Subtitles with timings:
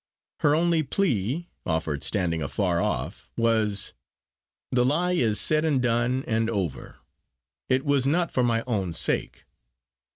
[0.39, 3.93] Her only plea, offered "standing afar off" was,
[4.71, 6.97] "The lie is said and done and over
[7.69, 9.45] it was not for my own sake.